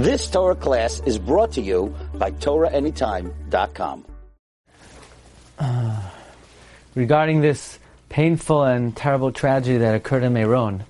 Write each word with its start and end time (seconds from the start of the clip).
This 0.00 0.30
Torah 0.30 0.54
class 0.54 1.02
is 1.04 1.18
brought 1.18 1.52
to 1.52 1.60
you 1.60 1.94
by 2.14 2.30
TorahAnytime.com. 2.30 4.06
Uh, 5.58 6.00
regarding 6.94 7.42
this 7.42 7.78
painful 8.08 8.64
and 8.64 8.96
terrible 8.96 9.30
tragedy 9.30 9.76
that 9.76 9.94
occurred 9.94 10.22
in 10.22 10.32
Meron, 10.32 10.84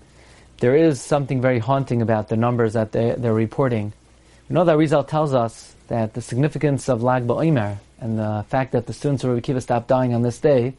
there 0.61 0.77
is 0.77 1.01
something 1.01 1.41
very 1.41 1.59
haunting 1.59 2.03
about 2.03 2.29
the 2.29 2.37
numbers 2.37 2.75
that 2.75 2.93
they, 2.93 3.17
they're 3.19 3.35
reporting. 3.35 3.93
We 4.49 4.55
know 4.55 4.63
that 4.63 4.77
Rizal 4.77 5.03
tells 5.03 5.35
us 5.35 5.75
that 5.89 6.15
the 6.15 6.23
significance 6.23 6.89
of 6.89 7.03
Lag 7.03 7.27
BaOmer 7.27 7.79
and 7.99 8.17
the 8.17 8.45
fact 8.49 8.71
that 8.71 8.87
the 8.87 8.93
students 8.93 9.25
of 9.25 9.31
Rabbi 9.31 9.41
Akiva 9.41 9.61
stopped 9.61 9.89
dying 9.89 10.15
on 10.15 10.23
this 10.23 10.39
day 10.39 10.75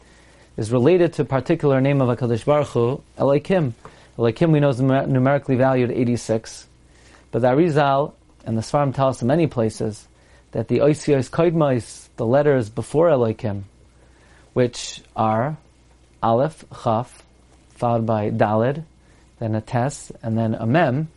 is 0.55 0.71
related 0.71 1.11
to 1.16 1.23
a 1.23 1.25
particular 1.25 1.82
name 1.82 2.00
of 2.00 2.07
a 2.07 2.16
HaKadosh 2.16 2.45
Baruch 2.45 2.68
Hu, 2.70 3.04
Elohim. 3.18 3.75
Elohim 4.18 4.54
we 4.54 4.61
know 4.61 4.70
is 4.70 4.79
numerically 4.79 5.57
valued 5.57 5.91
86. 5.91 6.68
But 7.32 7.41
the 7.41 7.50
Arizal 7.50 8.13
and 8.46 8.58
the 8.58 8.62
Svarim 8.62 8.94
tell 8.94 9.08
us 9.08 9.21
in 9.21 9.28
many 9.28 9.48
places 9.48 10.08
that 10.52 10.68
the 10.68 10.80
Oisios 10.80 11.30
Koidmais, 11.30 12.08
the 12.18 12.26
letters 12.26 12.70
before 12.70 13.09
Elohim, 13.09 13.66
which 14.54 15.02
are 15.16 15.58
Aleph, 16.22 16.66
Chaf, 16.84 17.23
followed 17.76 18.05
by 18.05 18.30
Dalid, 18.30 18.84
then 19.40 19.55
a 19.55 19.62
Tes, 19.62 20.12
and 20.22 20.38
then 20.38 20.55
a 20.55 20.66
Mem. 20.66 21.08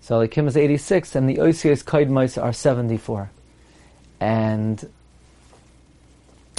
So 0.00 0.16
Elohim 0.16 0.48
is 0.48 0.56
86, 0.56 1.14
and 1.14 1.28
the 1.28 1.36
Oisios 1.36 1.84
Koidmais 1.84 2.42
are 2.42 2.52
74. 2.52 3.30
And 4.20 4.88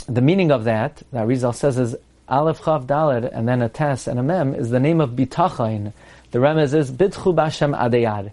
the 0.08 0.22
meaning 0.22 0.52
of 0.52 0.66
that, 0.66 1.02
that 1.12 1.28
Rizal 1.28 1.54
says 1.54 1.78
is 1.78 1.96
Aleph 2.28 2.62
Chav 2.62 2.86
Dalid 2.86 3.30
and 3.32 3.48
then 3.48 3.62
a 3.62 3.70
Tes 3.70 4.08
and 4.08 4.20
a 4.20 4.24
Mem 4.24 4.56
is 4.56 4.70
the 4.70 4.80
name 4.80 5.02
of 5.02 5.12
Bitachain. 5.12 5.94
The 6.32 6.40
remez 6.40 6.74
is 6.74 6.92
Bitchu 6.92 7.36
Bashem 7.36 7.78
Adeyad. 7.78 8.32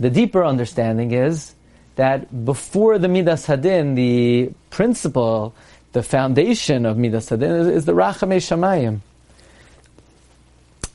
The 0.00 0.10
deeper 0.10 0.44
understanding 0.44 1.12
is 1.12 1.54
that 1.96 2.44
before 2.44 2.98
the 2.98 3.08
Midas 3.08 3.46
Hadin, 3.46 3.94
the 3.94 4.52
principle, 4.70 5.54
the 5.92 6.02
foundation 6.02 6.86
of 6.86 6.98
Midas 6.98 7.30
Hadin 7.30 7.60
is, 7.60 7.66
is 7.68 7.84
the 7.84 7.92
Rachamei 7.92 8.38
Shamayim. 8.38 9.00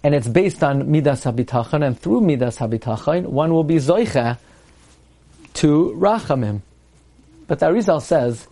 And 0.03 0.15
it's 0.15 0.27
based 0.27 0.63
on 0.63 0.91
Midas 0.91 1.25
Habitachon, 1.25 1.85
and 1.85 1.99
through 1.99 2.21
Midas 2.21 2.57
Habitachon, 2.57 3.27
one 3.27 3.53
will 3.53 3.63
be 3.63 3.75
Zoicha 3.75 4.37
to 5.55 5.93
Rachamim. 5.97 6.61
But 7.47 7.59
the 7.59 7.67
Arizal 7.67 8.01
says 8.01 8.47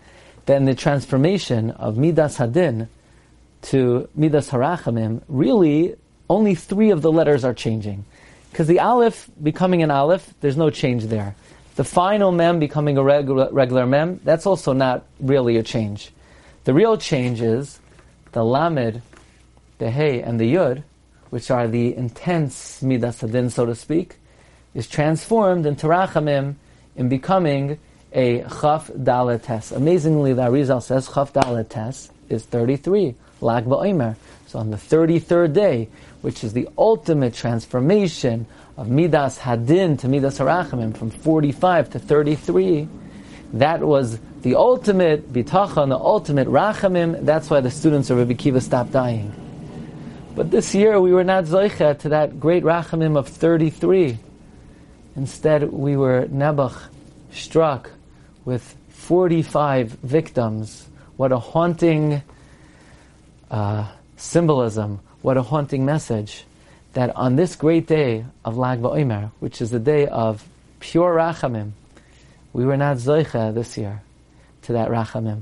then 0.45 0.66
the 0.66 0.75
transformation 0.75 1.72
of 1.72 1.98
Midas 1.98 2.38
Hadin 2.38 2.88
to 3.64 4.09
Midas 4.16 4.50
Harachamim, 4.50 5.22
really 5.28 5.95
only 6.30 6.56
three 6.56 6.92
of 6.92 7.02
the 7.02 7.12
letters 7.12 7.44
are 7.44 7.53
changing. 7.53 8.06
Because 8.58 8.69
the 8.69 8.80
Aleph 8.80 9.30
becoming 9.44 9.83
an 9.83 9.91
Aleph, 9.91 10.33
there's 10.41 10.58
no 10.58 10.72
change 10.72 11.03
there. 11.03 11.36
The 11.75 11.83
final 11.83 12.31
Mem 12.31 12.58
becoming 12.58 12.97
a 12.97 13.03
regular, 13.03 13.50
regular 13.52 13.86
Mem, 13.86 14.19
that's 14.23 14.47
also 14.47 14.73
not 14.73 15.05
really 15.19 15.58
a 15.58 15.61
change. 15.61 16.09
The 16.63 16.73
real 16.73 16.97
change 16.97 17.39
is 17.39 17.80
the 18.31 18.44
Lamed, 18.44 19.03
the 19.78 19.91
Hey, 19.91 20.23
and 20.23 20.39
the 20.39 20.55
Yud, 20.55 20.81
which 21.30 21.52
are 21.52 21.67
the 21.67 21.95
intense 21.95 22.81
Midas 22.81 23.22
Hadin, 23.22 23.52
so 23.52 23.67
to 23.67 23.75
speak, 23.75 24.16
is 24.73 24.88
transformed 24.88 25.67
into 25.67 25.85
Rachamim 25.85 26.55
in 26.95 27.09
becoming 27.09 27.78
a 28.11 28.39
Chaf 28.41 28.88
Dalet 28.88 29.44
Tes. 29.44 29.72
Amazingly, 29.72 30.33
the 30.33 30.41
Arizal 30.41 30.81
says 30.81 31.08
Chaf 31.13 31.31
Dalet 31.31 31.69
Tes 31.69 32.09
is 32.30 32.45
33, 32.45 33.16
Lag 33.42 33.66
BaOmer. 33.66 34.16
So 34.47 34.59
on 34.59 34.72
the 34.72 34.78
33rd 34.78 35.53
day, 35.53 35.89
which 36.22 36.44
is 36.44 36.53
the 36.53 36.67
ultimate 36.78 37.34
transformation 37.34 38.45
of 38.78 38.89
Midas 38.89 39.39
Hadin 39.39 39.97
to 40.00 40.08
Midas 40.08 40.39
Harachamim 40.39 40.95
from 40.95 41.09
45 41.09 41.89
to 41.92 42.00
33, 42.00 42.88
that 43.53 43.81
was 43.81 44.19
the 44.42 44.56
ultimate 44.56 45.31
bitachon, 45.31 45.89
the 45.89 45.97
ultimate 45.97 46.47
rachamim. 46.47 47.25
That's 47.25 47.50
why 47.50 47.61
the 47.61 47.72
students 47.72 48.09
of 48.09 48.17
Rabbi 48.17 48.34
Akiva 48.34 48.62
stopped 48.62 48.91
dying. 48.91 49.34
But 50.35 50.52
this 50.52 50.75
year 50.75 51.02
we 51.02 51.12
were 51.12 51.23
not 51.23 51.46
zoicha 51.46 51.97
to 52.00 52.09
that 52.09 52.40
great 52.40 52.63
rachamim 52.63 53.18
of 53.18 53.28
33. 53.28 54.19
Instead, 55.16 55.72
we 55.72 55.97
were 55.97 56.28
nebuch, 56.28 56.79
struck 57.31 57.90
with 58.46 58.75
45 58.90 59.94
victims. 60.03 60.88
What 61.17 61.31
a 61.31 61.39
haunting 61.39 62.22
uh, 63.50 63.91
symbolism, 64.17 65.00
what 65.23 65.35
a 65.35 65.41
haunting 65.41 65.83
message 65.83 66.45
that 66.94 67.16
on 67.16 67.35
this 67.35 67.55
great 67.55 67.88
day 67.88 68.25
of 68.45 68.55
Lag 68.55 68.81
BaOmer, 68.81 69.31
which 69.39 69.59
is 69.59 69.72
the 69.72 69.79
day 69.79 70.05
of 70.05 70.47
pure 70.79 71.16
Rachamim, 71.16 71.72
we 72.53 72.66
were 72.66 72.78
not 72.78 72.97
Zoicha 72.97 73.51
this 73.51 73.79
year 73.79 74.03
to 74.63 74.73
that 74.73 74.89
Rachamim. 74.89 75.41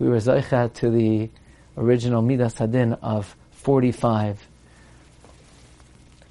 We 0.00 0.08
were 0.08 0.16
Zoicha 0.16 0.72
to 0.74 0.90
the 0.90 1.30
original 1.76 2.20
Midas 2.20 2.54
Hadin 2.54 2.98
of 3.00 3.36
45. 3.52 4.44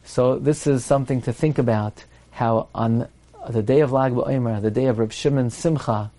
So 0.03 0.37
this 0.37 0.67
is 0.67 0.83
something 0.83 1.21
to 1.21 1.31
think 1.31 1.57
about, 1.57 2.03
how 2.31 2.67
on 2.75 3.07
the 3.49 3.63
day 3.63 3.79
of 3.79 3.93
Lag 3.93 4.11
BaOmer, 4.11 4.61
the 4.61 4.71
day 4.71 4.87
of 4.87 4.99
Reb 4.99 5.13
Shimon 5.13 5.49
Simcha, 5.49 6.11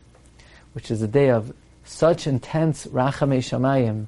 which 0.72 0.90
is 0.90 1.00
the 1.00 1.08
day 1.08 1.28
of 1.28 1.52
such 1.84 2.26
intense 2.26 2.86
Rachamei 2.86 3.38
Shamayim, 3.38 4.06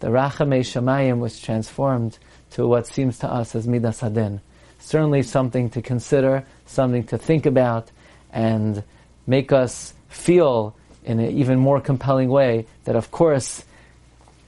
the 0.00 0.08
Rachamei 0.08 0.60
Shamayim 0.60 1.18
was 1.18 1.40
transformed 1.40 2.18
to 2.50 2.66
what 2.66 2.86
seems 2.86 3.18
to 3.20 3.30
us 3.30 3.54
as 3.54 3.66
Midas 3.66 4.00
Hadin. 4.00 4.40
Certainly 4.80 5.22
something 5.22 5.70
to 5.70 5.82
consider, 5.82 6.44
something 6.66 7.04
to 7.04 7.18
think 7.18 7.46
about, 7.46 7.90
and 8.32 8.82
make 9.26 9.52
us 9.52 9.94
feel 10.08 10.74
in 11.04 11.20
an 11.20 11.30
even 11.30 11.58
more 11.58 11.80
compelling 11.80 12.28
way 12.28 12.66
that, 12.84 12.96
of 12.96 13.10
course, 13.10 13.64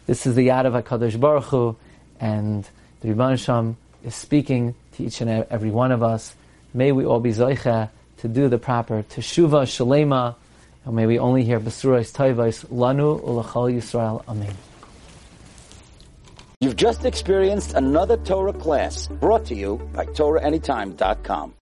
this 0.06 0.26
is 0.26 0.34
the 0.34 0.48
Yad 0.48 0.66
of 0.66 0.74
HaKadosh 0.74 1.18
Baruch 1.18 1.44
Hu, 1.44 1.76
and 2.20 2.68
the 3.00 3.08
Rebbeinu 3.08 3.38
Shem 3.38 3.76
is 4.04 4.14
speaking 4.14 4.74
to 4.92 5.04
each 5.04 5.20
and 5.20 5.30
every 5.50 5.70
one 5.70 5.92
of 5.92 6.02
us. 6.02 6.34
May 6.72 6.92
we 6.92 7.04
all 7.04 7.20
be 7.20 7.30
Zoicha 7.30 7.90
to 8.18 8.28
do 8.28 8.48
the 8.48 8.58
proper 8.58 9.02
Teshuvah 9.02 9.64
Shalema, 9.64 10.34
and 10.84 10.94
may 10.94 11.06
we 11.06 11.18
only 11.18 11.44
hear 11.44 11.58
Besurais 11.60 12.12
Taivais 12.12 12.64
Lanu 12.66 13.20
Ulachal 13.22 13.72
Yisrael. 13.72 14.22
Amen. 14.28 14.54
You've 16.60 16.76
just 16.76 17.04
experienced 17.04 17.74
another 17.74 18.16
Torah 18.16 18.52
class 18.52 19.08
brought 19.08 19.44
to 19.46 19.54
you 19.54 19.76
by 19.92 20.06
TorahAnytime.com. 20.06 21.52